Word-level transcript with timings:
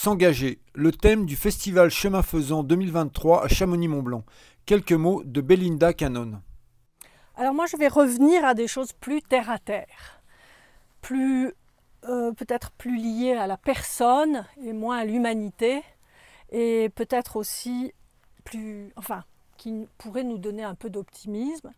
S'engager, 0.00 0.60
le 0.74 0.92
thème 0.92 1.26
du 1.26 1.34
festival 1.34 1.90
Chemin 1.90 2.22
Faisant 2.22 2.62
2023 2.62 3.44
à 3.44 3.48
Chamonix-Mont-Blanc. 3.48 4.22
Quelques 4.64 4.92
mots 4.92 5.24
de 5.24 5.40
Belinda 5.40 5.92
Cannon. 5.92 6.40
Alors 7.34 7.52
moi 7.52 7.66
je 7.66 7.76
vais 7.76 7.88
revenir 7.88 8.44
à 8.44 8.54
des 8.54 8.68
choses 8.68 8.92
plus 8.92 9.22
terre 9.22 9.50
à 9.50 9.58
terre, 9.58 10.22
plus 11.00 11.52
euh, 12.04 12.30
peut-être 12.30 12.70
plus 12.70 12.96
liées 12.96 13.32
à 13.32 13.48
la 13.48 13.56
personne 13.56 14.46
et 14.62 14.72
moins 14.72 14.98
à 14.98 15.04
l'humanité, 15.04 15.82
et 16.52 16.90
peut-être 16.94 17.34
aussi 17.34 17.92
plus, 18.44 18.92
enfin, 18.94 19.24
qui 19.56 19.88
pourraient 19.98 20.22
nous 20.22 20.38
donner 20.38 20.62
un 20.62 20.76
peu 20.76 20.90
d'optimisme, 20.90 21.72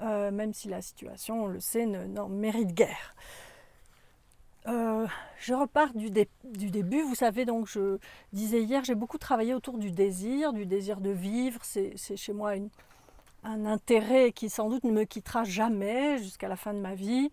euh, 0.00 0.32
même 0.32 0.52
si 0.52 0.66
la 0.66 0.82
situation, 0.82 1.44
on 1.44 1.46
le 1.46 1.60
sait, 1.60 1.86
n'en 1.86 2.28
mérite 2.28 2.74
guère. 2.74 3.14
Euh, 4.66 5.06
je 5.38 5.54
repars 5.54 5.94
du, 5.94 6.10
début. 6.10 7.02
Vous 7.02 7.14
savez, 7.14 7.44
donc, 7.44 7.66
je 7.66 7.98
disais 8.32 8.62
hier, 8.62 8.84
j'ai 8.84 8.94
beaucoup 8.94 9.18
travaillé 9.18 9.54
autour 9.54 9.78
du 9.78 9.90
désir, 9.90 10.52
du 10.52 10.66
désir 10.66 11.00
de 11.00 11.10
vivre. 11.10 11.60
C'est 11.62 12.16
chez 12.16 12.32
moi 12.32 12.52
un 13.42 13.64
intérêt 13.64 14.32
qui 14.32 14.50
sans 14.50 14.68
doute 14.68 14.84
ne 14.84 14.92
me 14.92 15.04
quittera 15.04 15.44
jamais 15.44 16.18
jusqu'à 16.18 16.48
la 16.48 16.56
fin 16.56 16.74
de 16.74 16.80
ma 16.80 16.94
vie. 16.94 17.30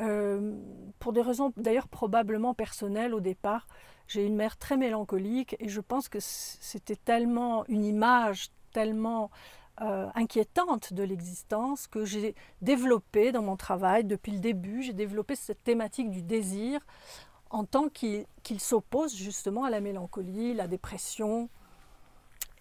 Euh, 0.00 0.56
pour 1.00 1.12
des 1.12 1.22
raisons 1.22 1.52
d'ailleurs 1.56 1.88
probablement 1.88 2.54
personnelles 2.54 3.14
au 3.14 3.20
départ. 3.20 3.66
J'ai 4.06 4.24
une 4.24 4.36
mère 4.36 4.56
très 4.56 4.76
mélancolique 4.76 5.56
et 5.58 5.68
je 5.68 5.80
pense 5.80 6.08
que 6.08 6.18
c'était 6.20 6.96
tellement 6.96 7.64
une 7.66 7.84
image 7.84 8.50
tellement 8.72 9.30
euh, 9.80 10.08
inquiétante 10.14 10.92
de 10.92 11.02
l'existence 11.02 11.86
que 11.86 12.04
j'ai 12.04 12.34
développé 12.62 13.32
dans 13.32 13.42
mon 13.42 13.56
travail 13.56 14.04
depuis 14.04 14.32
le 14.32 14.40
début. 14.40 14.82
J'ai 14.82 14.92
développé 14.92 15.36
cette 15.36 15.62
thématique 15.62 16.10
du 16.10 16.22
désir 16.22 16.80
en 17.50 17.64
tant 17.64 17.88
qu'il 17.88 18.26
s'oppose 18.58 19.14
justement 19.14 19.64
à 19.64 19.70
la 19.70 19.80
mélancolie, 19.80 20.54
la 20.54 20.66
dépression. 20.66 21.48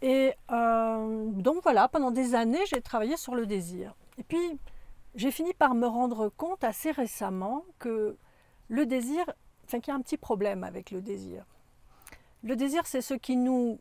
Et 0.02 0.34
euh, 0.52 1.32
donc 1.32 1.64
voilà, 1.64 1.88
pendant 1.88 2.12
des 2.12 2.36
années, 2.36 2.66
j'ai 2.68 2.82
travaillé 2.82 3.18
sur 3.18 3.36
le 3.36 3.46
désir. 3.46 3.96
Et 4.18 4.24
puis, 4.24 4.60
j'ai 5.16 5.32
fini 5.32 5.54
par 5.54 5.74
me 5.74 5.88
rendre 5.88 6.30
compte 6.30 6.64
assez 6.64 6.92
récemment 6.92 7.66
que 7.80 8.16
le 8.68 8.86
désir, 8.86 9.26
enfin 9.66 9.80
qu'il 9.80 9.92
y 9.92 9.96
a 9.96 9.98
un 9.98 10.02
petit 10.02 10.18
problème 10.18 10.64
avec 10.64 10.92
le 10.92 11.02
désir. 11.02 11.46
Le 12.44 12.56
désir, 12.56 12.86
c'est 12.86 13.02
ce 13.02 13.16
qui 13.16 13.36
nous 13.36 13.80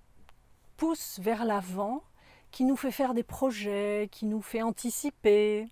pousse 0.77 1.19
vers 1.21 1.45
l'avant, 1.45 2.03
qui 2.57 2.65
nous 2.65 2.77
fait 2.77 2.91
faire 2.91 3.13
des 3.13 3.23
projets, 3.23 4.09
qui 4.11 4.25
nous 4.25 4.41
fait 4.41 4.63
anticiper 4.63 5.69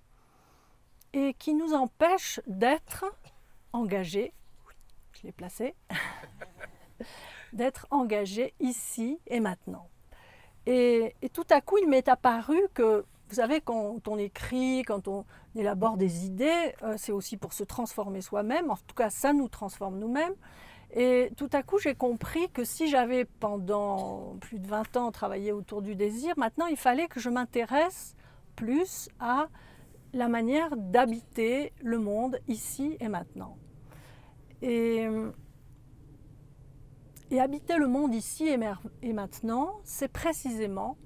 et 1.14 1.32
qui 1.32 1.54
nous 1.54 1.72
empêche 1.72 2.40
d'être 2.46 3.06
engagés, 3.72 4.34
je 5.14 5.22
l'ai 5.22 5.32
placé, 5.32 5.74
d'être 7.54 7.86
engagés 7.90 8.52
ici 8.60 9.18
et 9.28 9.40
maintenant. 9.40 9.88
Et, 10.66 11.16
et, 11.22 11.30
tout 11.30 11.46
à 11.48 11.62
coup, 11.62 11.78
il 11.78 11.88
m'est 11.88 12.06
apparu 12.06 12.58
que, 12.74 13.06
vous 13.30 13.34
savez, 13.36 13.62
quand 13.62 14.06
on 14.06 14.18
écrit, 14.18 14.82
quand 14.82 15.08
on 15.08 15.24
élabore 15.56 15.96
des 15.96 16.26
idées, 16.26 16.74
euh, 16.82 16.96
c'est 16.98 17.12
aussi 17.12 17.38
pour 17.38 17.54
se 17.54 17.64
transformer 17.64 18.20
soi-même, 18.20 18.70
en 18.70 18.76
tout 18.76 18.94
cas, 18.94 19.08
ça 19.08 19.32
nous 19.32 19.48
transforme 19.48 19.98
nous-mêmes. 19.98 20.34
Et 20.96 21.32
tout 21.36 21.50
à 21.52 21.64
coup, 21.64 21.78
j'ai 21.78 21.96
compris 21.96 22.48
que 22.50 22.62
si 22.62 22.88
j'avais 22.88 23.24
pendant 23.24 24.36
plus 24.40 24.60
de 24.60 24.68
20 24.68 24.96
ans 24.96 25.10
travaillé 25.10 25.50
autour 25.50 25.82
du 25.82 25.96
désir, 25.96 26.34
maintenant 26.36 26.66
il 26.66 26.76
fallait 26.76 27.08
que 27.08 27.18
je 27.18 27.30
m'intéresse 27.30 28.14
plus 28.54 29.08
à 29.18 29.48
la 30.12 30.28
manière 30.28 30.76
d'habiter 30.76 31.72
le 31.82 31.98
monde 31.98 32.38
ici 32.46 32.96
et 33.00 33.08
maintenant. 33.08 33.58
Et, 34.62 35.08
habiter 37.40 37.76
le 37.78 37.88
monde 37.88 38.14
ici 38.14 38.46
et, 38.46 39.12
maintenant, 39.12 39.80
c'est 39.82 40.06
précisément 40.06 40.96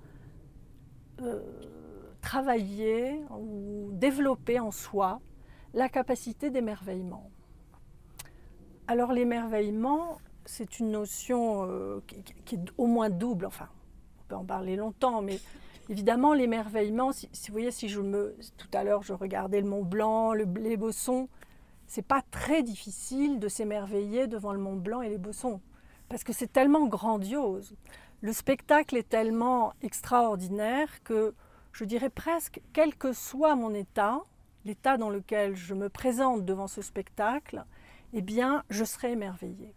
euh, 1.23 1.41
travailler 2.21 3.23
ou 3.31 3.89
développer 3.93 4.61
en 4.61 4.71
soi 4.71 5.23
la 5.73 5.89
capacité 5.89 6.51
d'émerveillement. 6.51 7.31
Alors 8.91 9.13
l'émerveillement, 9.13 10.19
c'est 10.47 10.81
une 10.81 10.91
notion 10.91 11.69
euh, 11.69 12.01
qui, 12.47 12.55
est 12.55 12.73
au 12.79 12.87
moins 12.87 13.11
double, 13.11 13.45
enfin, 13.45 13.69
on 14.21 14.29
peut 14.29 14.35
en 14.35 14.47
parler 14.47 14.77
longtemps, 14.77 15.21
mais 15.21 15.39
évidemment 15.91 16.33
l'émerveillement, 16.33 17.13
si, 17.13 17.29
vous 17.49 17.53
voyez, 17.53 17.71
si 17.71 17.91
je 17.91 18.01
me... 18.01 18.35
Tout 18.57 18.69
à 18.73 18.85
l'heure, 18.85 19.03
je 19.03 19.13
regardais 19.13 19.61
le 19.61 19.69
Mont 19.69 19.85
Blanc, 19.85 20.33
le, 20.33 20.47
les 20.59 20.79
Bossons, 20.79 21.29
c'est 21.87 22.07
pas 22.07 22.23
très 22.31 22.63
difficile 22.63 23.39
de 23.39 23.49
s'émerveiller 23.49 24.27
devant 24.27 24.55
le 24.55 24.59
Mont 24.59 24.77
Blanc 24.77 25.03
et 25.03 25.11
les 25.11 25.19
Bossons, 25.19 25.61
parce 26.09 26.25
que 26.25 26.33
c'est 26.33 26.51
tellement 26.51 26.87
grandiose. 26.87 27.75
Le 28.23 28.33
spectacle 28.33 28.97
est 28.97 29.11
tellement 29.11 29.75
extraordinaire 29.83 31.03
que 31.05 31.35
je 31.73 31.85
dirais 31.85 32.09
presque, 32.09 32.63
quel 32.73 32.97
que 32.97 33.13
soit 33.13 33.55
mon 33.55 33.75
état, 33.75 34.23
l'état 34.65 34.97
dans 34.97 35.11
lequel 35.11 35.57
je 35.57 35.75
me 35.75 35.91
présente 35.91 36.47
devant 36.47 36.69
ce 36.69 36.81
spectacle, 36.81 37.67
eh 38.13 38.23
bien, 38.23 38.65
je 38.71 38.85
serai 38.85 39.13
émerveillée. 39.13 39.75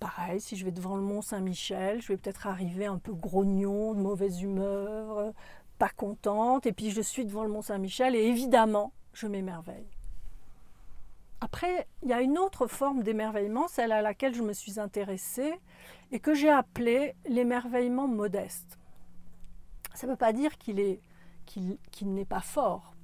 Pareil, 0.00 0.40
si 0.40 0.56
je 0.56 0.64
vais 0.64 0.70
devant 0.70 0.96
le 0.96 1.02
Mont 1.02 1.22
Saint-Michel, 1.22 2.00
je 2.00 2.08
vais 2.08 2.16
peut-être 2.16 2.46
arriver 2.46 2.86
un 2.86 2.98
peu 2.98 3.12
grognon, 3.12 3.94
de 3.94 4.00
mauvaise 4.00 4.42
humeur, 4.42 5.32
pas 5.78 5.88
contente, 5.88 6.66
et 6.66 6.72
puis 6.72 6.90
je 6.90 7.00
suis 7.00 7.24
devant 7.24 7.42
le 7.42 7.50
Mont 7.50 7.62
Saint-Michel, 7.62 8.14
et 8.14 8.24
évidemment, 8.24 8.92
je 9.12 9.26
m'émerveille. 9.26 9.88
Après, 11.40 11.86
il 12.02 12.08
y 12.08 12.12
a 12.12 12.20
une 12.20 12.38
autre 12.38 12.66
forme 12.66 13.02
d'émerveillement, 13.02 13.68
celle 13.68 13.92
à 13.92 14.02
laquelle 14.02 14.34
je 14.34 14.42
me 14.42 14.52
suis 14.52 14.80
intéressée, 14.80 15.54
et 16.10 16.20
que 16.20 16.34
j'ai 16.34 16.50
appelée 16.50 17.14
l'émerveillement 17.28 18.08
modeste. 18.08 18.78
Ça 19.94 20.06
ne 20.06 20.12
veut 20.12 20.16
pas 20.16 20.32
dire 20.32 20.58
qu'il 20.58 20.98
n'est 22.02 22.24
pas 22.24 22.40
fort 22.40 22.94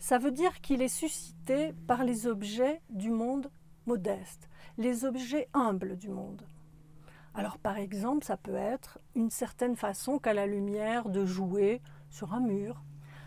ça 0.00 0.18
veut 0.18 0.32
dire 0.32 0.60
qu'il 0.62 0.82
est 0.82 0.88
suscité 0.88 1.74
par 1.86 2.02
les 2.02 2.26
objets 2.26 2.80
du 2.88 3.10
monde 3.10 3.50
modeste, 3.86 4.48
les 4.78 5.04
objets 5.04 5.48
humbles 5.52 5.96
du 5.96 6.08
monde. 6.08 6.42
Alors 7.34 7.58
par 7.58 7.76
exemple, 7.76 8.24
ça 8.24 8.36
peut 8.36 8.56
être 8.56 8.98
une 9.14 9.30
certaine 9.30 9.76
façon 9.76 10.18
qu'a 10.18 10.32
la 10.32 10.46
lumière 10.46 11.10
de 11.10 11.24
jouer 11.24 11.82
sur 12.08 12.32
un 12.34 12.40
mur. 12.40 12.82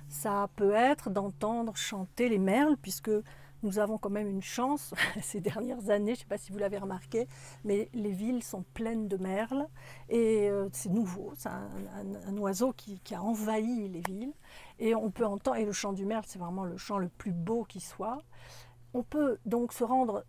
Ça 0.10 0.50
peut 0.56 0.74
être 0.74 1.10
d'entendre 1.10 1.78
chanter 1.78 2.28
les 2.28 2.40
merles, 2.40 2.78
puisque 2.82 3.12
nous 3.64 3.80
avons 3.80 3.98
quand 3.98 4.10
même 4.10 4.28
une 4.28 4.42
chance 4.42 4.94
ces 5.22 5.40
dernières 5.42 5.90
années, 5.90 6.14
je 6.14 6.20
ne 6.20 6.24
sais 6.24 6.26
pas 6.26 6.38
si 6.38 6.52
vous 6.52 6.60
l'avez 6.60 6.78
remarqué, 6.78 7.28
mais 7.64 7.90
les 7.94 8.12
villes 8.12 8.44
sont 8.44 8.64
pleines 8.74 9.08
de 9.08 9.18
merles 9.18 9.68
et 10.10 10.50
euh, 10.50 10.70
c'est 10.72 10.90
nouveau, 10.90 11.34
c'est 11.36 11.50
un, 11.50 12.38
oiseau 12.38 12.74
qui, 12.74 13.00
a 13.14 13.22
envahi 13.22 13.88
les 13.88 14.02
villes 14.02 14.34
et 14.80 14.96
on 14.96 15.12
peut 15.12 15.26
entendre, 15.26 15.58
et 15.58 15.66
le 15.66 15.72
chant 15.72 15.94
du 15.94 16.06
merle 16.06 16.24
c'est 16.28 16.40
vraiment 16.40 16.66
le 16.66 16.78
chant 16.78 16.98
le 16.98 17.10
plus 17.10 17.32
beau 17.32 17.64
qui 17.64 17.80
soit. 17.80 18.20
On 18.94 19.04
peut 19.04 19.40
donc 19.46 19.74
se 19.74 19.84
rendre 19.84 20.26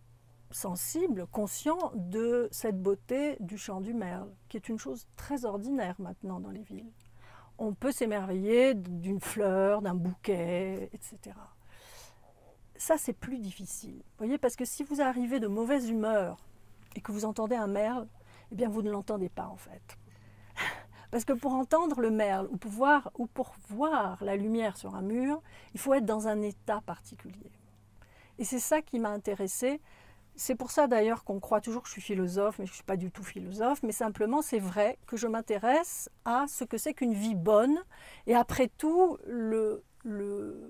sensible, 0.51 1.27
conscient 1.27 1.91
de 1.95 2.47
cette 2.51 2.81
beauté 2.81 3.37
du 3.39 3.57
chant 3.57 3.81
du 3.81 3.93
merle, 3.93 4.29
qui 4.47 4.57
est 4.57 4.69
une 4.69 4.79
chose 4.79 5.07
très 5.17 5.45
ordinaire 5.45 5.95
maintenant 5.99 6.39
dans 6.39 6.51
les 6.51 6.63
villes. 6.63 6.91
On 7.57 7.73
peut 7.73 7.91
s'émerveiller 7.91 8.73
d'une 8.73 9.19
fleur, 9.19 9.81
d'un 9.81 9.95
bouquet, 9.95 10.89
etc 10.93 11.33
ça 12.77 12.97
c'est 12.97 13.13
plus 13.13 13.39
difficile. 13.39 14.01
Voyez, 14.17 14.37
parce 14.37 14.55
que 14.55 14.65
si 14.65 14.83
vous 14.83 15.01
arrivez 15.01 15.39
de 15.39 15.47
mauvaise 15.47 15.89
humeur 15.89 16.37
et 16.95 17.01
que 17.01 17.11
vous 17.11 17.25
entendez 17.25 17.55
un 17.55 17.67
merle, 17.67 18.07
eh 18.51 18.55
bien 18.55 18.69
vous 18.69 18.81
ne 18.81 18.91
l'entendez 18.91 19.29
pas 19.29 19.47
en 19.47 19.57
fait. 19.57 19.97
Parce 21.11 21.23
que 21.23 21.33
pour 21.33 21.53
entendre 21.53 22.01
le 22.01 22.11
merle 22.11 22.47
ou 22.47 22.57
ou 23.17 23.27
pour 23.27 23.55
voir 23.69 24.21
la 24.23 24.35
lumière 24.35 24.75
sur 24.75 24.95
un 24.95 25.01
mur, 25.01 25.41
il 25.73 25.79
faut 25.79 25.93
être 25.93 26.05
dans 26.05 26.27
un 26.27 26.41
état 26.41 26.81
particulier. 26.81 27.51
Et 28.37 28.43
c'est 28.43 28.59
ça 28.59 28.81
qui 28.81 28.99
m'a 28.99 29.09
intéressée. 29.09 29.79
C'est 30.35 30.55
pour 30.55 30.71
ça 30.71 30.87
d'ailleurs 30.87 31.23
qu'on 31.23 31.39
croit 31.39 31.61
toujours 31.61 31.83
que 31.83 31.87
je 31.87 31.93
suis 31.93 32.01
philosophe, 32.01 32.59
mais 32.59 32.65
je 32.65 32.71
ne 32.71 32.75
suis 32.75 32.83
pas 32.83 32.97
du 32.97 33.11
tout 33.11 33.23
philosophe, 33.23 33.81
mais 33.83 33.93
simplement 33.93 34.41
c'est 34.41 34.59
vrai 34.59 34.97
que 35.07 35.15
je 35.15 35.27
m'intéresse 35.27 36.09
à 36.25 36.45
ce 36.49 36.65
que 36.65 36.77
c'est 36.77 36.93
qu'une 36.93 37.13
vie 37.13 37.35
bonne. 37.35 37.77
Et 38.27 38.35
après 38.35 38.67
tout, 38.67 39.17
le, 39.25 39.83
le 40.03 40.69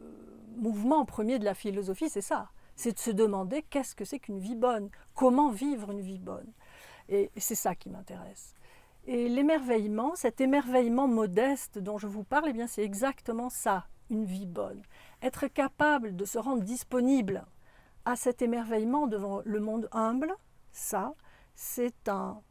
mouvement 0.55 1.05
premier 1.05 1.39
de 1.39 1.45
la 1.45 1.53
philosophie, 1.53 2.09
c'est 2.09 2.21
ça. 2.21 2.49
C'est 2.75 2.93
de 2.93 2.99
se 2.99 3.11
demander 3.11 3.63
qu'est-ce 3.63 3.95
que 3.95 4.05
c'est 4.05 4.19
qu'une 4.19 4.39
vie 4.39 4.55
bonne, 4.55 4.89
comment 5.13 5.49
vivre 5.49 5.91
une 5.91 6.01
vie 6.01 6.19
bonne. 6.19 6.51
Et 7.07 7.31
c'est 7.37 7.55
ça 7.55 7.75
qui 7.75 7.89
m'intéresse. 7.89 8.53
Et 9.07 9.29
l'émerveillement, 9.29 10.15
cet 10.15 10.41
émerveillement 10.41 11.07
modeste 11.07 11.77
dont 11.77 11.97
je 11.97 12.07
vous 12.07 12.23
parle, 12.23 12.51
eh 12.55 12.67
c'est 12.67 12.83
exactement 12.83 13.49
ça, 13.49 13.85
une 14.09 14.25
vie 14.25 14.47
bonne. 14.47 14.81
Être 15.21 15.47
capable 15.47 16.15
de 16.15 16.25
se 16.25 16.39
rendre 16.39 16.63
disponible 16.63 17.45
à 18.03 18.15
cet 18.15 18.41
émerveillement 18.41 19.07
devant 19.07 19.41
le 19.45 19.59
monde 19.59 19.87
humble, 19.91 20.33
ça, 20.71 21.13
c'est 21.55 22.09
un, 22.09 22.41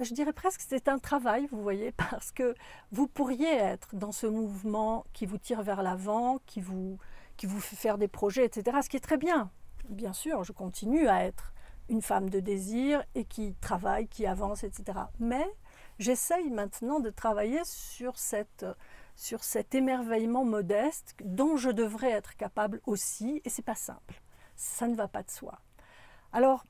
je 0.00 0.14
dirais 0.14 0.32
presque 0.32 0.60
que 0.60 0.66
c'est 0.68 0.88
un 0.88 0.98
travail, 0.98 1.46
vous 1.50 1.62
voyez, 1.62 1.92
parce 2.10 2.30
que 2.30 2.54
vous 2.92 3.06
pourriez 3.06 3.52
être 3.52 3.94
dans 3.94 4.12
ce 4.12 4.26
mouvement 4.26 5.04
qui 5.12 5.26
vous 5.26 5.38
tire 5.38 5.62
vers 5.62 5.82
l'avant, 5.82 6.38
qui 6.46 6.60
vous, 6.60 6.98
qui 7.38 7.46
vous 7.46 7.60
fait 7.60 7.76
faire 7.76 7.96
des 7.96 8.08
projets, 8.08 8.44
etc. 8.44 8.78
Ce 8.82 8.90
qui 8.90 8.98
est 8.98 9.00
très 9.00 9.16
bien. 9.16 9.50
Bien 9.88 10.12
sûr, 10.12 10.44
je 10.44 10.52
continue 10.52 11.08
à 11.08 11.24
être 11.24 11.54
une 11.88 12.02
femme 12.02 12.28
de 12.28 12.40
désir 12.40 13.02
et 13.14 13.24
qui 13.24 13.54
travaille, 13.54 14.08
qui 14.08 14.26
avance, 14.26 14.64
etc. 14.64 14.98
Mais 15.18 15.46
j'essaye 15.98 16.50
maintenant 16.50 17.00
de 17.00 17.08
travailler 17.08 17.60
sur, 17.64 18.18
cette, 18.18 18.66
sur 19.16 19.42
cet 19.42 19.74
émerveillement 19.74 20.44
modeste 20.44 21.14
dont 21.24 21.56
je 21.56 21.70
devrais 21.70 22.10
être 22.10 22.36
capable 22.36 22.82
aussi, 22.84 23.40
et 23.44 23.48
c'est 23.48 23.62
pas 23.62 23.74
simple. 23.74 24.20
Ça 24.54 24.86
ne 24.86 24.94
va 24.94 25.08
pas 25.08 25.22
de 25.22 25.30
soi. 25.30 25.58
Alors, 26.32 26.66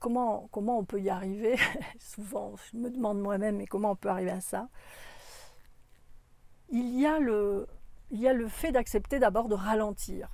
comment, 0.00 0.48
comment 0.52 0.78
on 0.78 0.84
peut 0.84 1.00
y 1.00 1.08
arriver? 1.08 1.56
Souvent, 1.98 2.56
je 2.56 2.76
me 2.76 2.90
demande 2.90 3.20
moi-même, 3.20 3.56
mais 3.56 3.66
comment 3.66 3.92
on 3.92 3.96
peut 3.96 4.10
arriver 4.10 4.32
à 4.32 4.40
ça? 4.40 4.68
Il 6.68 6.98
y, 6.98 7.06
a 7.06 7.18
le, 7.18 7.68
il 8.12 8.20
y 8.20 8.28
a 8.28 8.34
le 8.34 8.46
fait 8.46 8.72
d'accepter 8.72 9.18
d'abord 9.18 9.48
de 9.48 9.54
ralentir. 9.54 10.28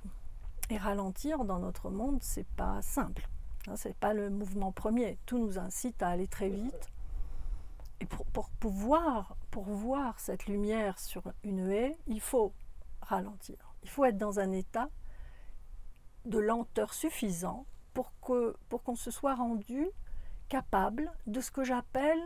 Et 0.69 0.77
ralentir 0.77 1.45
dans 1.45 1.59
notre 1.59 1.89
monde, 1.89 2.19
c'est 2.21 2.47
pas 2.47 2.81
simple. 2.81 3.27
Hein, 3.67 3.75
c'est 3.77 3.95
pas 3.95 4.13
le 4.13 4.29
mouvement 4.29 4.73
premier. 4.73 5.17
Tout 5.25 5.39
nous 5.39 5.57
incite 5.57 6.03
à 6.03 6.09
aller 6.09 6.27
très 6.27 6.49
vite. 6.49 6.91
Et 8.01 8.05
pour, 8.05 8.49
pouvoir 8.59 9.37
pour 9.49 9.63
voir 9.63 10.19
cette 10.19 10.45
lumière 10.45 10.99
sur 10.99 11.23
une 11.43 11.69
haie, 11.71 11.97
il 12.05 12.19
faut 12.19 12.53
ralentir. 13.01 13.73
Il 13.83 13.89
faut 13.89 14.05
être 14.05 14.17
dans 14.17 14.39
un 14.39 14.51
état 14.51 14.89
de 16.25 16.37
lenteur 16.37 16.93
suffisant 16.93 17.65
pour 17.93 18.11
qu'on 18.19 18.95
se 18.95 19.09
soit 19.09 19.35
rendu 19.35 19.87
capable 20.49 21.11
de 21.27 21.39
ce 21.39 21.51
que 21.51 21.63
j'appelle 21.63 22.21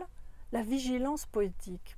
la 0.52 0.62
vigilance 0.62 1.26
poétique. 1.26 1.96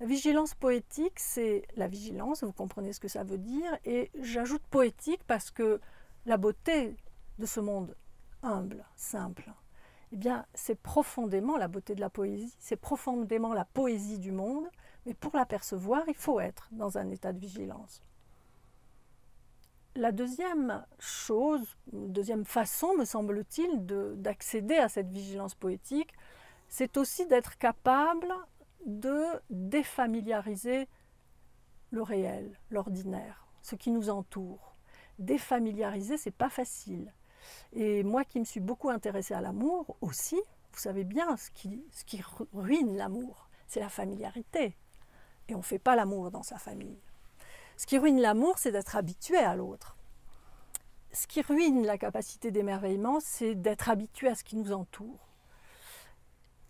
La 0.00 0.06
vigilance 0.06 0.54
poétique, 0.54 1.18
c'est 1.18 1.66
la 1.76 1.88
vigilance, 1.88 2.44
vous 2.44 2.52
comprenez 2.52 2.92
ce 2.92 3.00
que 3.00 3.08
ça 3.08 3.24
veut 3.24 3.38
dire, 3.38 3.76
et 3.84 4.12
j'ajoute 4.20 4.62
poétique 4.68 5.22
parce 5.26 5.50
que 5.50 5.80
la 6.24 6.36
beauté 6.36 6.96
de 7.38 7.46
ce 7.46 7.58
monde 7.58 7.96
humble, 8.42 8.84
simple, 8.94 9.52
eh 10.12 10.16
bien, 10.16 10.46
c'est 10.54 10.80
profondément 10.80 11.56
la 11.56 11.66
beauté 11.66 11.96
de 11.96 12.00
la 12.00 12.10
poésie, 12.10 12.54
c'est 12.60 12.76
profondément 12.76 13.52
la 13.52 13.64
poésie 13.64 14.20
du 14.20 14.30
monde, 14.30 14.68
mais 15.04 15.14
pour 15.14 15.34
l'apercevoir, 15.36 16.04
il 16.06 16.14
faut 16.14 16.38
être 16.38 16.68
dans 16.70 16.96
un 16.96 17.10
état 17.10 17.32
de 17.32 17.40
vigilance. 17.40 18.02
La 19.96 20.12
deuxième 20.12 20.86
chose, 21.00 21.76
deuxième 21.92 22.44
façon, 22.44 22.94
me 22.96 23.04
semble-t-il, 23.04 23.84
d'accéder 24.22 24.76
à 24.76 24.88
cette 24.88 25.10
vigilance 25.10 25.56
poétique, 25.56 26.14
c'est 26.68 26.96
aussi 26.96 27.26
d'être 27.26 27.58
capable 27.58 28.32
de 28.86 29.24
défamiliariser 29.50 30.88
le 31.90 32.02
réel, 32.02 32.58
l'ordinaire, 32.70 33.46
ce 33.62 33.74
qui 33.74 33.90
nous 33.90 34.10
entoure. 34.10 34.76
Défamiliariser, 35.18 36.16
c'est 36.16 36.30
pas 36.30 36.50
facile. 36.50 37.12
Et 37.72 38.02
moi 38.02 38.24
qui 38.24 38.40
me 38.40 38.44
suis 38.44 38.60
beaucoup 38.60 38.90
intéressée 38.90 39.34
à 39.34 39.40
l'amour 39.40 39.96
aussi, 40.00 40.40
vous 40.72 40.78
savez 40.78 41.04
bien, 41.04 41.36
ce 41.36 41.50
qui, 41.50 41.84
ce 41.90 42.04
qui 42.04 42.22
ruine 42.52 42.96
l'amour, 42.96 43.48
c'est 43.66 43.80
la 43.80 43.88
familiarité. 43.88 44.76
Et 45.48 45.54
on 45.54 45.58
ne 45.58 45.62
fait 45.62 45.78
pas 45.78 45.96
l'amour 45.96 46.30
dans 46.30 46.42
sa 46.42 46.58
famille. 46.58 47.00
Ce 47.76 47.86
qui 47.86 47.98
ruine 47.98 48.20
l'amour, 48.20 48.58
c'est 48.58 48.72
d'être 48.72 48.96
habitué 48.96 49.38
à 49.38 49.56
l'autre. 49.56 49.96
Ce 51.12 51.26
qui 51.26 51.40
ruine 51.40 51.86
la 51.86 51.96
capacité 51.96 52.50
d'émerveillement, 52.50 53.18
c'est 53.20 53.54
d'être 53.54 53.88
habitué 53.88 54.28
à 54.28 54.34
ce 54.34 54.44
qui 54.44 54.56
nous 54.56 54.72
entoure. 54.72 55.27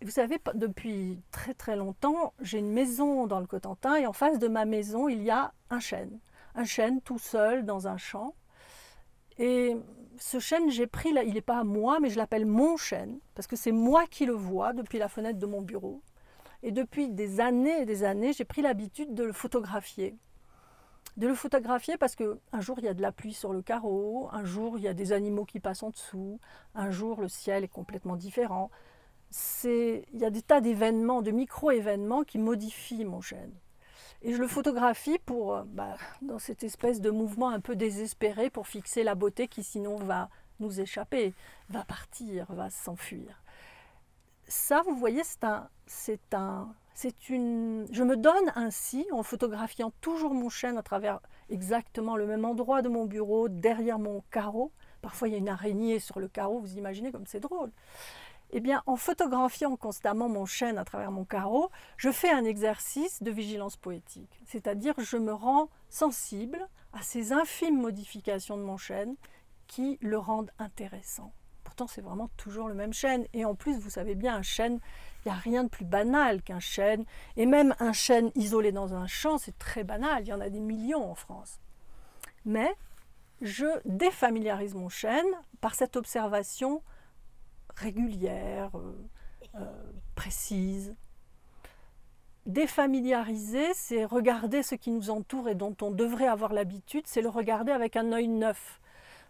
Vous 0.01 0.11
savez, 0.11 0.39
depuis 0.55 1.21
très 1.33 1.55
très 1.55 1.75
longtemps, 1.75 2.33
j'ai 2.41 2.59
une 2.59 2.73
maison 2.73 3.27
dans 3.27 3.41
le 3.41 3.47
Cotentin 3.47 3.97
et 3.97 4.07
en 4.07 4.13
face 4.13 4.39
de 4.39 4.47
ma 4.47 4.65
maison, 4.65 5.09
il 5.09 5.23
y 5.23 5.31
a 5.31 5.53
un 5.71 5.81
chêne. 5.81 6.21
Un 6.55 6.65
chêne 6.65 7.01
tout 7.01 7.19
seul 7.19 7.65
dans 7.65 7.89
un 7.89 7.97
champ. 7.97 8.35
Et 9.39 9.77
ce 10.19 10.39
chêne, 10.39 10.71
j'ai 10.71 10.87
pris, 10.87 11.11
il 11.11 11.35
n'est 11.35 11.41
pas 11.41 11.59
à 11.59 11.65
moi, 11.65 11.99
mais 12.01 12.11
je 12.11 12.17
l'appelle 12.17 12.47
mon 12.47 12.77
chêne, 12.77 13.19
parce 13.35 13.49
que 13.49 13.57
c'est 13.57 13.73
moi 13.73 14.07
qui 14.07 14.25
le 14.25 14.33
vois 14.33 14.73
depuis 14.73 14.99
la 14.99 15.09
fenêtre 15.09 15.39
de 15.39 15.47
mon 15.47 15.63
bureau. 15.63 16.01
Et 16.63 16.71
depuis 16.71 17.09
des 17.09 17.41
années 17.41 17.83
et 17.83 17.87
des 17.87 18.05
années, 18.05 18.33
j'ai 18.33 18.45
pris 18.45 18.63
l'habitude 18.63 19.15
de 19.15 19.25
le 19.25 19.33
photographier. 19.33 20.17
De 21.17 21.27
le 21.27 21.35
photographier 21.35 21.97
parce 21.97 22.15
qu'un 22.15 22.61
jour 22.61 22.79
il 22.79 22.85
y 22.85 22.89
a 22.89 22.95
de 22.95 23.03
la 23.03 23.11
pluie 23.11 23.33
sur 23.33 23.53
le 23.53 23.63
carreau, 23.63 24.29
un 24.31 24.45
jour 24.45 24.79
il 24.79 24.85
y 24.85 24.89
a 24.89 24.95
des 24.95 25.13
animaux 25.13 25.45
qui 25.45 25.59
passent 25.59 25.83
en 25.83 25.91
dessous, 25.91 26.39
un 26.77 26.93
jour 26.93 27.21
le 27.21 27.29
ciel 27.29 27.65
est 27.65 27.69
complètement 27.69 28.15
différent 28.15 28.71
il 29.65 30.19
y 30.19 30.25
a 30.25 30.31
des 30.31 30.43
tas 30.43 30.61
d'événements, 30.61 31.23
de 31.23 31.31
micro-événements 31.31 32.25
qui 32.25 32.39
modifient 32.39 33.05
mon 33.05 33.21
chêne. 33.21 33.53
Et 34.23 34.33
je 34.33 34.41
le 34.41 34.49
photographie 34.49 35.19
pour, 35.25 35.55
euh, 35.55 35.63
bah, 35.67 35.97
dans 36.23 36.39
cette 36.39 36.65
espèce 36.65 37.01
de 37.01 37.11
mouvement 37.11 37.51
un 37.51 37.61
peu 37.61 37.77
désespéré 37.77 38.51
pour 38.51 38.67
fixer 38.67 39.05
la 39.05 39.15
beauté 39.15 39.47
qui 39.47 39.63
sinon 39.63 39.97
va 39.97 40.29
nous 40.59 40.81
échapper, 40.81 41.35
va 41.69 41.85
partir, 41.85 42.47
va 42.49 42.69
s'enfuir. 42.69 43.43
Ça, 44.49 44.83
vous 44.83 44.97
voyez, 44.97 45.23
c'est 45.23 45.45
un, 45.45 45.69
c'est 45.87 46.35
un, 46.35 46.75
c'est 46.95 47.29
une. 47.29 47.87
Je 47.93 48.03
me 48.03 48.17
donne 48.17 48.53
ainsi, 48.57 49.07
en 49.13 49.23
photographiant 49.23 49.93
toujours 50.01 50.35
mon 50.35 50.49
chêne 50.49 50.79
à 50.79 50.83
travers 50.83 51.21
exactement 51.49 52.17
le 52.17 52.27
même 52.27 52.45
endroit 52.45 52.83
de 52.83 52.89
mon 52.89 53.05
bureau, 53.05 53.49
derrière 53.49 54.01
mon 54.01 54.25
carreau. 54.33 54.73
Parfois, 55.01 55.29
il 55.29 55.33
y 55.33 55.35
a 55.35 55.39
une 55.39 55.49
araignée 55.49 56.01
sur 56.01 56.19
le 56.19 56.27
carreau, 56.27 56.59
vous 56.59 56.77
imaginez 56.77 57.13
comme 57.13 57.27
c'est 57.27 57.39
drôle 57.39 57.71
eh 58.51 58.61
bien, 58.61 58.83
en 58.87 58.97
photographiant 58.97 59.77
constamment 59.77 60.29
mon 60.29 60.47
chêne 60.47 60.79
à 60.79 60.85
travers 60.85 61.11
mon 61.11 61.25
carreau, 61.25 61.71
je 61.97 62.11
fais 62.11 62.31
un 62.31 62.45
exercice 62.45 63.23
de 63.23 63.31
vigilance 63.31 63.77
poétique. 63.77 64.41
C'est-à-dire, 64.47 64.95
je 64.99 65.17
me 65.17 65.33
rends 65.33 65.69
sensible 65.91 66.67
à 66.93 67.03
ces 67.03 67.33
infimes 67.33 67.81
modifications 67.81 68.57
de 68.57 68.63
mon 68.63 68.77
chêne 68.77 69.17
qui 69.67 69.99
le 70.01 70.19
rendent 70.19 70.51
intéressant. 70.59 71.33
Pourtant, 71.63 71.87
c'est 71.87 72.01
vraiment 72.01 72.29
toujours 72.39 72.69
le 72.69 72.75
même 72.75 72.95
chêne. 72.95 73.27
Et 73.35 73.45
en 73.45 73.55
plus, 73.55 73.79
vous 73.79 73.91
savez 73.91 74.15
bien, 74.15 74.37
un 74.37 74.43
chêne, 74.43 74.81
il 75.25 75.29
n'y 75.29 75.33
a 75.33 75.39
rien 75.39 75.65
de 75.65 75.69
plus 75.69 75.85
banal 75.85 76.43
qu'un 76.43 76.61
chêne. 76.61 77.05
Et 77.37 77.45
même 77.45 77.75
un 77.79 77.93
chêne 77.93 78.31
isolé 78.35 78.73
dans 78.73 78.95
un 78.95 79.07
champ, 79.07 79.37
c'est 79.37 79.59
très 79.59 79.85
banal. 79.85 80.23
Il 80.23 80.29
y 80.29 80.33
en 80.33 80.41
a 80.41 80.49
des 80.49 80.61
millions 80.61 81.11
en 81.11 81.15
France. 81.15 81.61
Mais 82.47 82.75
je 83.43 83.67
défamiliarise 83.85 84.75
mon 84.75 84.89
chêne 84.89 85.27
par 85.61 85.75
cette 85.75 85.97
observation 85.97 86.83
régulière, 87.79 88.71
euh, 88.77 89.09
euh, 89.55 89.93
précise. 90.15 90.95
Défamiliariser, 92.47 93.73
c'est 93.75 94.05
regarder 94.05 94.63
ce 94.63 94.75
qui 94.75 94.91
nous 94.91 95.11
entoure 95.11 95.49
et 95.49 95.55
dont 95.55 95.77
on 95.83 95.91
devrait 95.91 96.27
avoir 96.27 96.53
l'habitude, 96.53 97.07
c'est 97.07 97.23
le 97.23 97.29
regarder 97.29 97.73
avec 97.73 97.97
un 97.97 98.13
œil 98.13 98.29
neuf. 98.29 98.81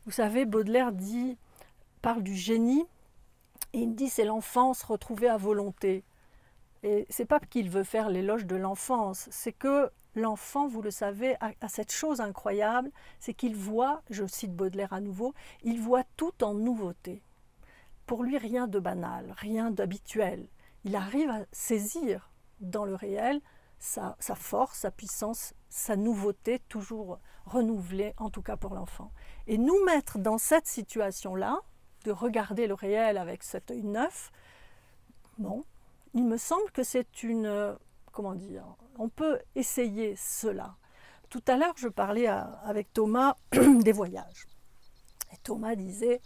Vous 0.06 0.12
savez, 0.12 0.44
Baudelaire 0.44 0.92
dit, 0.92 1.36
parle 2.00 2.22
du 2.22 2.34
génie, 2.34 2.86
et 3.72 3.80
il 3.80 3.94
dit 3.94 4.08
c'est 4.08 4.24
l'enfance 4.24 4.82
retrouvée 4.82 5.28
à 5.28 5.36
volonté. 5.36 6.04
Et 6.84 7.06
c'est 7.10 7.24
pas 7.24 7.40
qu'il 7.40 7.70
veut 7.70 7.84
faire 7.84 8.08
l'éloge 8.08 8.46
de 8.46 8.56
l'enfance, 8.56 9.28
c'est 9.30 9.52
que 9.52 9.90
l'enfant, 10.14 10.68
vous 10.68 10.80
le 10.80 10.92
savez, 10.92 11.36
a, 11.40 11.68
cette 11.68 11.92
chose 11.92 12.20
incroyable, 12.20 12.90
c'est 13.18 13.34
qu'il 13.34 13.56
voit, 13.56 14.02
je 14.10 14.26
cite 14.26 14.54
Baudelaire 14.54 14.92
à 14.92 15.00
nouveau, 15.00 15.34
il 15.64 15.80
voit 15.80 16.04
tout 16.16 16.44
en 16.44 16.54
nouveauté 16.54 17.20
pour 18.08 18.24
lui 18.24 18.38
rien 18.38 18.66
de 18.66 18.80
banal, 18.80 19.34
rien 19.36 19.70
d'habituel. 19.70 20.48
Il 20.84 20.96
arrive 20.96 21.28
à 21.28 21.44
saisir 21.52 22.32
dans 22.58 22.86
le 22.86 22.94
réel 22.94 23.40
sa, 23.78 24.16
force, 24.34 24.78
sa 24.78 24.90
puissance, 24.90 25.52
sa 25.68 25.94
nouveauté, 25.94 26.58
toujours 26.70 27.18
renouvelée, 27.44 28.14
en 28.16 28.30
tout 28.30 28.40
cas 28.40 28.56
pour 28.56 28.74
l'enfant. 28.74 29.12
Et 29.46 29.58
nous 29.58 29.84
mettre 29.84 30.18
dans 30.18 30.38
cette 30.38 30.66
situation-là, 30.66 31.60
de 32.04 32.10
regarder 32.10 32.66
le 32.66 32.72
réel 32.72 33.18
avec 33.18 33.42
cet 33.42 33.70
œil 33.70 33.84
neuf, 33.84 34.32
bon, 35.36 35.64
il 36.14 36.24
me 36.24 36.38
semble 36.38 36.70
que 36.72 36.82
c'est 36.82 37.22
une... 37.22 37.76
Comment 38.10 38.34
dire 38.34 38.64
On 38.98 39.10
peut 39.10 39.38
essayer 39.54 40.16
cela. 40.16 40.76
Tout 41.28 41.42
à 41.46 41.58
l'heure, 41.58 41.74
je 41.76 41.88
parlais 41.88 42.26
avec 42.26 42.90
Thomas 42.94 43.36
des 43.52 43.92
voyages. 43.92 44.46
Et 45.30 45.36
Thomas 45.42 45.74
disait, 45.74 46.22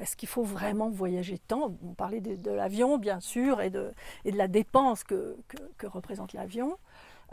est-ce 0.00 0.16
qu'il 0.16 0.28
faut 0.28 0.42
vraiment 0.42 0.90
voyager 0.90 1.38
tant? 1.38 1.76
On 1.82 1.94
parlait 1.94 2.20
de, 2.20 2.50
l'avion, 2.50 2.98
bien 2.98 3.20
sûr, 3.20 3.60
et 3.60 3.70
de, 3.70 3.92
la 4.24 4.48
dépense 4.48 5.04
que, 5.04 5.36
que, 5.78 5.86
représente 5.86 6.32
l'avion. 6.32 6.78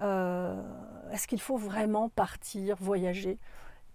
Euh, 0.02 0.62
est-ce 1.12 1.28
qu'il 1.28 1.42
faut 1.42 1.58
vraiment 1.58 2.10
partir, 2.10 2.76
voyager? 2.80 3.38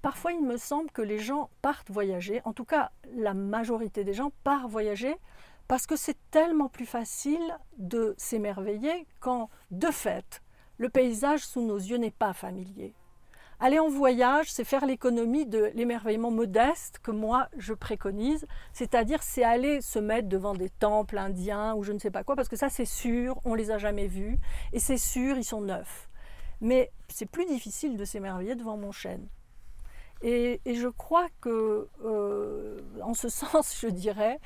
Parfois, 0.03 0.33
il 0.33 0.45
me 0.45 0.57
semble 0.57 0.91
que 0.91 1.03
les 1.03 1.19
gens 1.19 1.51
partent 1.63 1.91
voyager, 1.91 2.41
en 2.45 2.53
tout 2.53 2.65
cas 2.65 2.91
la 3.17 3.35
majorité 3.35 4.05
des 4.05 4.15
gens 4.15 4.31
partent 4.45 4.71
voyager, 4.71 5.17
parce 5.69 5.87
que 5.87 5.97
c'est 5.97 6.17
tellement 6.31 6.69
plus 6.69 6.87
facile 6.87 7.59
de 7.79 8.15
s'émerveiller 8.19 9.07
quand, 9.21 9.49
de 9.71 9.89
fait, 9.89 10.43
le 10.79 10.89
paysage 10.89 11.45
sous 11.45 11.63
nos 11.63 11.79
yeux 11.79 11.97
n'est 11.97 12.11
pas 12.11 12.33
familier. 12.33 12.95
Aller 13.59 13.79
en 13.79 13.89
voyage, 13.89 14.53
c'est 14.53 14.65
faire 14.65 14.85
l'économie 14.85 15.47
de 15.47 15.71
l'émerveillement 15.75 16.31
modeste 16.31 16.99
que 17.03 17.11
moi 17.11 17.49
je 17.57 17.73
préconise, 17.73 18.47
c'est-à-dire 18.75 19.23
c'est 19.23 19.45
aller 19.45 19.81
se 19.81 19.99
mettre 19.99 20.29
devant 20.29 20.53
des 20.53 20.69
temples 20.69 21.17
indiens 21.17 21.75
ou 21.75 21.83
je 21.83 21.93
ne 21.93 21.99
sais 21.99 22.11
pas 22.11 22.23
quoi, 22.23 22.37
parce 22.37 22.49
que 22.49 22.57
ça 22.57 22.69
c'est 22.69 22.85
sûr, 22.85 23.41
on 23.47 23.55
les 23.55 23.71
a 23.71 23.79
jamais 23.79 24.09
vus, 24.09 24.39
et 24.75 24.79
c'est 24.79 24.99
sûr, 24.99 25.39
ils 25.39 25.45
sont 25.45 25.63
neufs. 25.63 26.11
Mais 26.61 26.91
c'est 27.09 27.31
plus 27.31 27.47
difficile 27.47 27.97
de 27.97 28.05
s'émerveiller 28.05 28.57
devant 28.57 28.77
mon 28.77 28.93
chêne. 28.93 29.27
Et, 30.23 30.61
je 30.67 30.89
crois 30.89 31.29
que, 31.41 31.89
euh, 32.05 32.81
en 33.03 33.15
ce 33.15 33.29
sens, 33.31 33.79
je 33.81 33.89
dirais, 33.89 34.39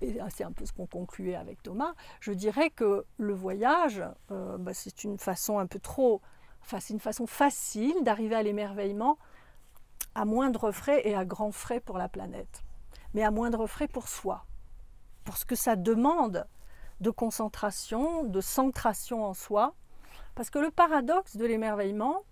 et 0.00 0.18
c'est 0.34 0.44
un 0.44 0.52
peu 0.52 0.64
ce 0.64 0.72
qu'on 0.72 0.86
concluait 0.86 1.34
avec 1.34 1.62
Thomas, 1.62 1.94
je 2.20 2.32
dirais 2.32 2.70
que 2.70 3.04
le 3.18 3.32
voyage, 3.34 4.02
euh, 4.30 4.58
bah, 4.58 4.72
c'est 4.74 5.04
une 5.04 5.18
façon 5.18 5.58
un 5.58 5.66
peu 5.66 5.78
trop, 5.78 6.20
c'est 6.66 6.92
une 6.92 7.00
façon 7.00 7.26
facile 7.26 7.94
d'arriver 8.02 8.34
à 8.34 8.42
l'émerveillement 8.42 9.18
à 10.14 10.24
moindre 10.24 10.70
frais 10.70 11.02
et 11.04 11.14
à 11.14 11.24
grands 11.24 11.52
frais 11.52 11.80
pour 11.80 11.98
la 11.98 12.08
planète, 12.08 12.62
mais 13.14 13.24
à 13.24 13.30
moindre 13.30 13.66
frais 13.66 13.88
pour 13.88 14.08
soi, 14.08 14.44
pour 15.24 15.36
ce 15.36 15.44
que 15.44 15.56
ça 15.56 15.76
demande 15.76 16.46
de 17.00 17.10
concentration, 17.10 18.24
de 18.24 18.40
centration 18.40 19.24
en 19.24 19.34
soi, 19.34 19.74
parce 20.34 20.50
que 20.50 20.58
le 20.58 20.70
paradoxe 20.70 21.36
de 21.36 21.44
l'émerveillement, 21.44 22.22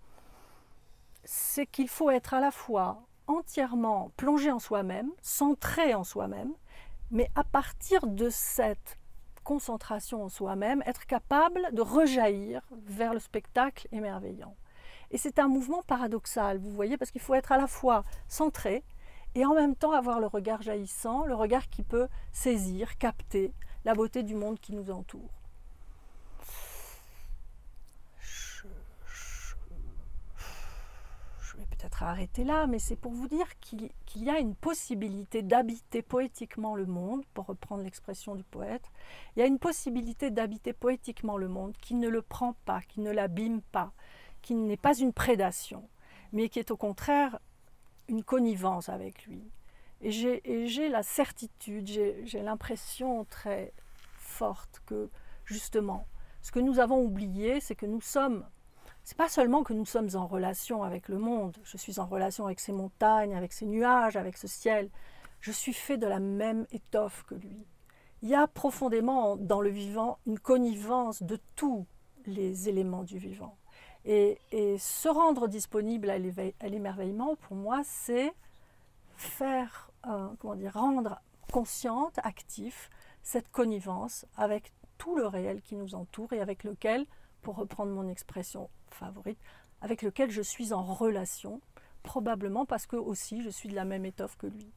c'est 1.25 1.67
qu'il 1.67 1.89
faut 1.89 2.11
être 2.11 2.35
à 2.35 2.41
la 2.41 2.51
fois 2.51 3.03
entièrement 3.27 4.11
plongé 4.17 4.51
en 4.51 4.59
soi-même, 4.59 5.11
centré 5.23 5.95
en 5.95 6.05
soi-même, 6.05 6.53
mais 7.11 7.31
à 7.35 7.45
partir 7.45 8.07
de 8.07 8.29
cette 8.31 8.99
concentration 9.43 10.25
en 10.25 10.29
soi-même, 10.29 10.83
être 10.87 11.07
capable 11.07 11.69
de 11.73 11.83
rejaillir 11.83 12.63
vers 12.87 13.13
le 13.13 13.21
spectacle 13.21 13.89
émerveillant. 13.93 14.55
Et 15.11 15.19
c'est 15.19 15.39
un 15.39 15.49
mouvement 15.49 15.83
paradoxal, 15.83 16.59
vous 16.59 16.71
voyez, 16.71 16.97
parce 16.97 17.11
qu'il 17.11 17.21
faut 17.21 17.35
être 17.35 17.53
à 17.53 17.59
la 17.59 17.67
fois 17.67 18.05
centré 18.29 18.83
et 19.35 19.45
en 19.45 19.55
même 19.55 19.77
temps 19.77 19.93
avoir 19.93 20.21
le 20.21 20.27
regard 20.27 20.63
jaillissant, 20.63 21.25
le 21.25 21.35
regard 21.35 21.69
qui 21.69 21.83
peut 21.83 22.09
saisir, 22.33 22.97
capter 22.99 23.53
la 23.85 23.95
beauté 23.95 24.23
du 24.23 24.35
monde 24.35 24.59
qui 24.59 24.73
nous 24.73 24.91
entoure. 24.91 25.42
Peut-être 31.83 32.05
arrêter 32.05 32.45
là, 32.45 32.69
mais 32.69 32.79
c'est 32.79 32.95
pour 32.95 33.11
vous 33.11 33.27
dire 33.27 33.59
qu'il 33.59 33.91
y 34.15 34.31
a 34.31 34.39
une 34.39 34.55
possibilité 34.55 35.43
d'habiter 35.43 36.01
poétiquement 36.01 36.77
le 36.77 36.87
monde, 36.87 37.25
pour 37.35 37.47
reprendre 37.47 37.83
l'expression 37.83 38.37
du 38.37 38.45
poète, 38.45 38.85
il 39.35 39.41
y 39.41 39.43
a 39.43 39.47
une 39.47 39.59
possibilité 39.59 40.31
d'habiter 40.31 40.73
poétiquement 40.73 41.37
le 41.37 41.49
monde 41.49 41.77
qui 41.79 41.95
ne 41.95 42.09
le 42.09 42.23
prend 42.23 42.55
pas, 42.65 42.83
qui 42.83 43.01
ne 43.01 43.11
l'abîme 43.11 43.63
pas, 43.63 43.93
qui 44.43 44.55
n'est 44.55 44.77
pas 44.77 44.97
une 44.97 45.13
prédation, 45.13 45.89
mais 46.33 46.49
qui 46.49 46.61
est 46.61 46.71
au 46.71 46.77
contraire 46.77 47.41
une 48.07 48.23
connivence 48.23 48.89
avec 48.89 49.27
lui. 49.27 49.51
Et 50.03 50.13
j'ai 50.13 50.89
la 50.89 51.03
certitude, 51.03 51.89
j'ai 51.89 52.43
l'impression 52.43 53.25
très 53.25 53.73
forte 54.19 54.83
que 54.87 55.11
justement, 55.45 56.07
ce 56.43 56.53
que 56.53 56.61
nous 56.61 56.79
avons 56.79 57.03
oublié, 57.03 57.61
c'est 57.61 57.77
que 57.77 57.87
nous 57.87 58.01
sommes 58.01 58.47
c'est 59.05 59.17
pas 59.17 59.29
seulement 59.29 59.63
que 59.63 59.73
nous 59.73 59.87
sommes 59.87 60.11
en 60.15 60.27
relation 60.27 60.83
avec 60.83 61.09
le 61.09 61.19
monde, 61.19 61.57
je 61.65 61.77
suis 61.77 61.99
en 61.99 62.07
relation 62.07 62.47
avec 62.47 62.61
ces 62.61 62.73
montagnes, 62.73 63.35
avec 63.35 63.53
ces 63.53 63.67
nuages, 63.67 64.17
avec 64.17 64.37
ce 64.37 64.47
ciel, 64.47 64.91
je 65.41 65.51
suis 65.51 65.73
fait 65.73 65.99
de 65.99 66.07
la 66.07 66.21
même 66.21 66.67
étoffe 66.71 67.25
que 67.25 67.35
lui. 67.35 67.67
Il 68.23 68.29
y 68.29 68.35
a 68.35 68.47
profondément 68.47 69.37
dans 69.37 69.61
le 69.61 69.71
vivant 69.71 70.19
une 70.27 70.39
connivence 70.39 71.23
de 71.25 71.39
tous 71.57 71.87
les 72.27 72.69
éléments 72.69 73.03
du 73.03 73.19
vivant. 73.19 73.57
Et, 74.05 74.39
se 74.79 75.09
rendre 75.09 75.49
disponible 75.49 76.11
à 76.11 76.19
l'émerveillement, 76.69 77.37
pour 77.37 77.57
moi, 77.57 77.83
c'est 77.85 78.33
faire, 79.17 79.91
comment 80.39 80.55
dire, 80.55 80.75
rendre 80.75 81.21
consciente, 81.53 82.19
actif, 82.23 82.91
cette 83.23 83.51
connivence 83.51 84.27
avec 84.37 84.73
tout 84.99 85.17
le 85.17 85.27
réel 85.27 85.61
qui 85.63 85.77
nous 85.77 85.95
entoure 85.95 86.33
et 86.33 86.41
avec 86.41 86.65
lequel, 86.65 87.07
pour 87.43 87.57
reprendre 87.57 87.93
mon 87.93 88.09
expression 88.09 88.71
favorite, 88.89 89.39
avec 89.81 90.03
lequel 90.03 90.31
je 90.31 90.43
suis 90.43 90.73
en 90.73 90.83
relation, 90.83 91.61
probablement 92.03 92.65
parce 92.65 92.87
que 92.87 92.97
aussi 92.97 93.43
je 93.43 93.51
suis 93.51 93.69
de 93.69 93.75
la 93.75 93.85
même 93.85 94.05
étoffe 94.05 94.37
que 94.37 94.47
lui. 94.47 94.71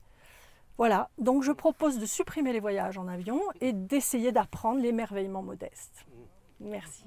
Voilà, 0.78 1.10
donc 1.18 1.44
je 1.44 1.54
propose 1.54 2.00
de 2.00 2.06
supprimer 2.06 2.52
les 2.52 2.60
voyages 2.60 2.98
en 2.98 3.08
avion 3.08 3.40
et 3.62 3.72
d'essayer 3.72 4.34
d'apprendre 4.34 4.82
l'émerveillement 4.82 5.42
modeste. 5.42 6.06
Merci. 6.60 7.06